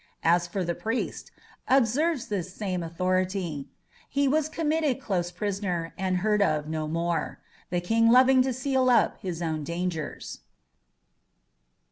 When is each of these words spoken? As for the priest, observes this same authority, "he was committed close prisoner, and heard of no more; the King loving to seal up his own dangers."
As 0.23 0.47
for 0.47 0.63
the 0.63 0.73
priest, 0.73 1.29
observes 1.67 2.25
this 2.25 2.51
same 2.51 2.81
authority, 2.81 3.69
"he 4.09 4.27
was 4.27 4.49
committed 4.49 4.99
close 4.99 5.29
prisoner, 5.29 5.93
and 5.95 6.17
heard 6.25 6.41
of 6.41 6.67
no 6.67 6.87
more; 6.87 7.39
the 7.69 7.81
King 7.81 8.09
loving 8.09 8.41
to 8.41 8.51
seal 8.51 8.89
up 8.89 9.19
his 9.19 9.43
own 9.43 9.63
dangers." 9.63 10.39